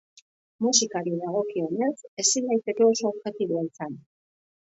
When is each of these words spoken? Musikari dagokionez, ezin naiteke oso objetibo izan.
Musikari 0.67 1.11
dagokionez, 1.23 1.91
ezin 2.25 2.49
naiteke 2.51 2.87
oso 2.87 3.07
objetibo 3.11 3.63
izan. 3.67 3.97